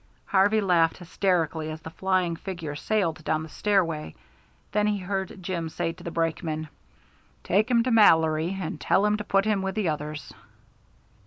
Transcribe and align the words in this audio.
Harvey 0.25 0.59
laughed 0.61 0.97
hysterically 0.97 1.69
as 1.69 1.79
the 1.81 1.91
flying 1.91 2.35
figure 2.35 2.75
sailed 2.75 3.23
down 3.23 3.43
the 3.43 3.49
stairway, 3.49 4.15
then 4.71 4.87
he 4.87 4.97
heard 4.97 5.43
Jim 5.43 5.69
say 5.69 5.93
to 5.93 6.03
the 6.03 6.09
brakemen, 6.09 6.67
"Take 7.43 7.69
him 7.69 7.83
to 7.83 7.91
Mallory, 7.91 8.57
and 8.59 8.81
tell 8.81 9.05
him 9.05 9.15
to 9.17 9.23
put 9.23 9.45
him 9.45 9.61
with 9.61 9.75
the 9.75 9.87
others." 9.89 10.33